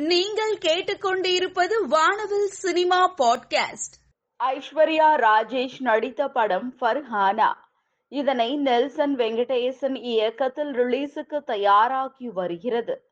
[0.00, 3.94] நீங்கள் கேட்டுக்கொண்டிருப்பது வானவில் சினிமா பாட்காஸ்ட்.
[4.44, 7.54] ஐஸ்வர்யா ராஜேஷ் நடித்த படம் ஃபர்ஹானா.
[8.08, 13.10] இதனை நெல்சன் வெங்கடேசன் இயக்கத்தில் ரிலீஸுக்கு தயாராகி வருகிறது.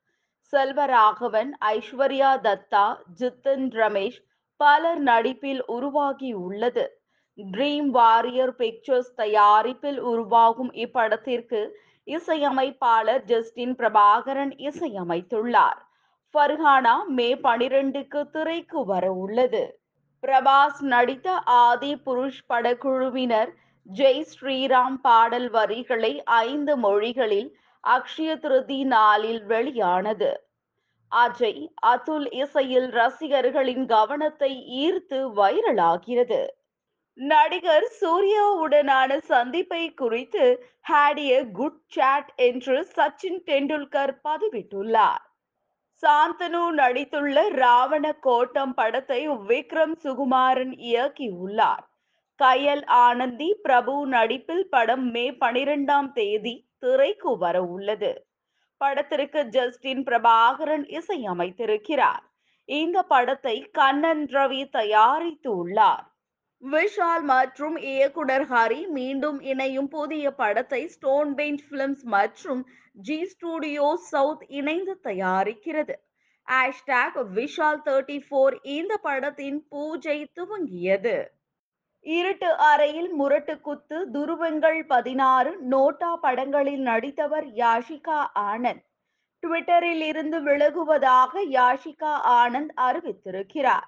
[0.52, 4.22] செல்வராகவன் ஐஸ்வர்யா தத்தா ஜித்தன் ரமேஷ்
[4.56, 7.00] பலர் நடிப்பில் உருவாகி உள்ளது.
[7.36, 11.70] ட்ரீம் வாரியர் பிக்சர்ஸ் தயாரிப்பில் உருவாகும் இப்படத்திற்கு
[12.04, 15.86] இசையமைப்பாளர் ஜஸ்டின் பிரபாகரன் இசையமைத்துள்ளார்.
[16.34, 19.62] ஃபர்ஹானா மே பனிரெண்டுக்கு திரைக்கு வர உள்ளது.
[20.22, 23.50] பிரபாஸ் நடித்த ஆதி புருஷ் படக்குழுவினர்
[23.86, 27.50] ஜெய் ஸ்ரீராம் பாடல் வரிகளை ஐந்து மொழிகளில்
[27.84, 30.30] அக்ஷய திருதி நாளில் வெளியானது.
[31.12, 31.62] அஜய்
[31.92, 34.52] அதுல் இசையில் ரசிகர்களின் கவனத்தை
[34.84, 36.40] ஈர்த்து வைரலாகிறது.
[37.18, 40.44] நடிகர் சூர்யாவுடனான சந்திப்பை குறித்து
[40.80, 45.24] ஹேடிய குட் சாட் என்று சச்சின் டெண்டுல்கர் பதிவிட்டுள்ளார்.
[46.02, 51.84] சாந்தனு நடித்துள்ள ராவண கோட்டம் படத்தை விக்ரம் சுகுமாரன் இயக்கியுள்ளார்.
[52.40, 58.12] கயல் ஆனந்தி பிரபு நடிப்பில் படம் மே பனிரெண்டாம் தேதி திரைக்கு வர உள்ளது
[58.80, 62.24] படத்திற்கு ஜஸ்டின் பிரபாகரன் இசையமைத்திருக்கிறார்.
[62.68, 66.07] இந்த படத்தை கண்ணன் ரவி தயாரித்து உள்ளார்
[66.62, 72.62] விஷால் மற்றும் இயக்குனர் ஹரி மீண்டும் இணையும் புதிய படத்தை ஸ்டோன் பெஞ்ச் பிலிம்ஸ் மற்றும்
[72.98, 75.94] ஜி ஸ்டுடியோ சவுத் இணைந்து தயாரிக்கிறது.
[76.48, 81.16] ஹேஷ்டாக் விஷால் தேர்ட்டி ஃபோர் இந்த படத்தின் பூஜை துவங்கியது.
[82.06, 88.18] இருட்டு அறையில் முரட்டு குத்து துருவங்கள் பதினாறு நோட்டா படங்களில் நடித்தவர் யாஷிகா
[88.50, 88.84] ஆனந்த்.
[89.42, 93.86] ட்விட்டரில் இருந்து விலகுவதாக யாஷிகா ஆனந்த் அறிவித்திருக்கிறார்.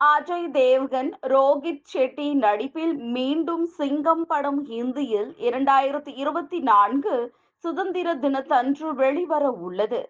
[0.00, 7.34] அஜய் தேவ்கன் ரோஹித் ஷெட்டி நடிப்பில் மீண்டும் சிங்கம் படம் ஹிந்தியில் இரண்டாயிரத்தி இருபத்தி நான்கு
[7.64, 10.00] சுதந்திர தினத்தன்று வெளிவர உள்ளது.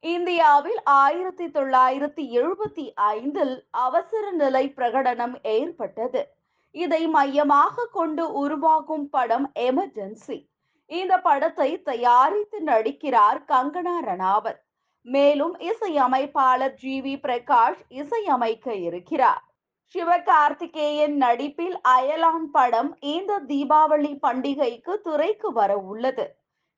[0.00, 6.22] இந்தியாவில் ஆயிரத்தி தொள்ளாயிரத்தி எழுபத்தி ஐந்தில் அவசர நிலை பிரகடனம் ஏற்பட்டது.
[6.74, 10.38] இதை மையமாக கொண்டு உருவாகும் படம் எமர்ஜென்சி
[10.86, 14.60] இந்த படத்தை தயாரித்து நடிக்கிறார் கங்கனா ரணாவத்.
[15.06, 19.44] மேலும் இசையமைப்பாளர் ஜி வி பிரகாஷ் இசையமைக்க இருக்கிறார்.
[19.94, 26.26] சிவகார்த்திகேயன் நடிப்பில் அயலான் படம் இந்த தீபாவளி பண்டிகைக்கு துறைக்கு வர உள்ளது.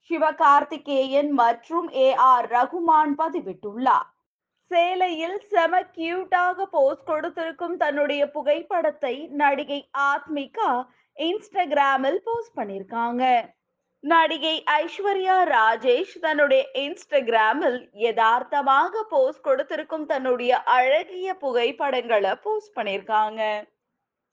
[0.09, 4.07] சிவகார்த்திகேயன் மற்றும் ஏ ஆர் ரகுமான் பதிவிட்டுள்ளார்.
[4.71, 10.69] சேலையில் செம கியூட்டாக போஸ்ட் கொடுத்திருக்கும் தன்னுடைய புகைப்படத்தை நடிகை ஆத்மிகா
[11.17, 13.23] இன்ஸ்டாகிராமில் போஸ்ட் பண்ணியிருக்காங்க.
[14.03, 23.41] நடிகை ஐஸ்வர்யா ராஜேஷ் தன்னுடைய இன்ஸ்டாகிராமில் யதார்த்தமாக போஸ்ட் கொடுத்திருக்கும் தன்னுடைய அழகிய புகைப்படங்களை போஸ்ட் பண்ணிருக்காங்க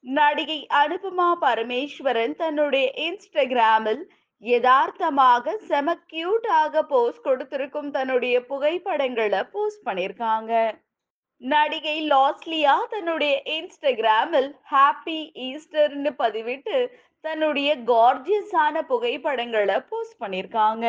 [0.05, 4.01] நடிகை அனுபமா பரமேஸ்வரன் தன்னுடைய இன்ஸ்டாகிராமில்
[4.43, 10.53] யதார்த்தமாக செம கியூட்டாக போஸ்ட் கொடுத்திருக்கும் தன்னுடைய புகைப்படங்களை போஸ்ட் பண்ணிருக்காங்க
[11.41, 16.75] நடிகை லாஸ்லியா தன்னுடைய இன்ஸ்டாகிராமில் ஹாப்பி ஈஸ்டர்னு பதிவிட்டு
[17.25, 20.87] தன்னுடைய கார்ஜியஸான புகைப்படங்களை போஸ்ட் பண்ணியிருக்காங்க.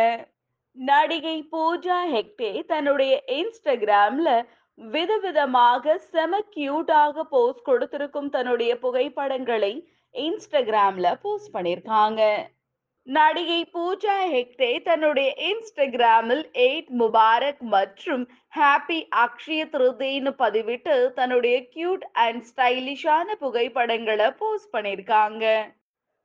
[0.76, 4.30] நடிகை பூஜா ஹெக்டே தன்னுடைய இன்ஸ்டாகிராம்ல
[4.78, 9.72] விதவிதமாக செம கியூட்டாக போஸ்ட் கொடுத்திருக்கும் தன்னுடைய புகைப்படங்களை
[10.14, 12.22] இன்ஸ்டாகிராம்ல போஸ்ட் பண்ணியிருக்காங்க.
[13.06, 18.24] நடிகை பூஜா ஹெக்டே தன்னுடைய இன்ஸ்டாகிராமில் எயிட் முபாரக் மற்றும்
[18.58, 25.46] ஹாப்பி அக்ஷய திருதின்னு பதிவிட்டு தன்னுடைய கியூட் அண்ட் ஸ்டைலிஷான புகைப்படங்களை போஸ்ட் பண்ணியிருக்காங்க.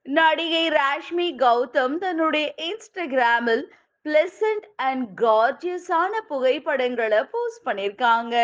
[0.08, 3.64] நடிகை ராஷ்மி கௌதம் தன்னுடைய இன்ஸ்டாகிராமில்
[4.06, 8.36] பிளசன்ட் அண்ட் கார்ஜியஸான புகைப்படங்களை போஸ்ட் பண்ணியிருக்காங்க.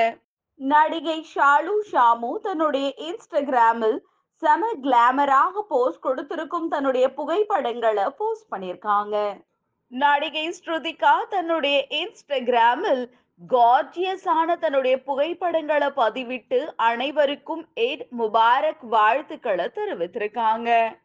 [0.55, 3.97] நடிகை ஷாலு ஷாமு தன்னுடைய இன்ஸ்டாகிராமில்
[4.41, 9.15] செம கிளாமராக போஸ்ட் கொடுத்திருக்கும் தன்னுடைய புகைப்படங்களை போஸ்ட் பண்ணியிருக்காங்க.
[9.87, 13.03] நடிகை ஸ்ருதிகா தன்னுடைய இன்ஸ்டாகிராமில்
[13.49, 21.01] கார்ஜியஸான தன்னுடைய புகைப்படங்களை பதிவிட்டு அனைவருக்கும் ஏட் முபாரக் வாழ்த்துக்களை தெரிவித்திருக்காங்க.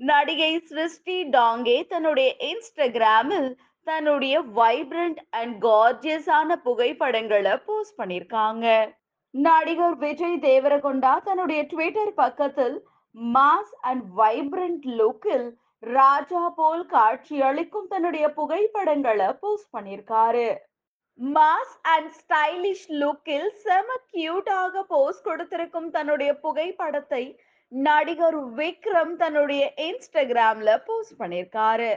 [0.00, 3.48] நடிகை சிருஷ்டி டாங்கே தன்னுடைய இன்ஸ்டாகிராமில்
[3.86, 8.66] தன்னுடைய வைப்ரண்ட் அண்ட் கார்ஜியஸான புகைப்படங்களை போஸ்ட் பண்ணியிருக்காங்க.
[9.34, 12.76] நடிகர் விஜய் தேவரகொண்டா தன்னுடைய ட்விட்டர் பக்கத்தில்
[13.14, 15.46] மாஸ் அண்ட் வைப்ரண்ட் லுக்கில்
[15.82, 20.48] ராஜா போல் காட்சி அளிக்கும் தன்னுடைய புகைப்படங்களை போஸ்ட் பண்ணியிருக்காரு.
[21.18, 27.24] மாஸ் அண்ட் ஸ்டைலிஷ் லுக்கில் செம கியூட்டாக போஸ்ட் கொடுத்திருக்கும் தன்னுடைய புகைப்படத்தை
[27.72, 31.90] நடிகர் விக்ரம் தன்னுடைய இன்ஸ்டாகிராம்ல போஸ்ட் பண்ணியிருக்காரு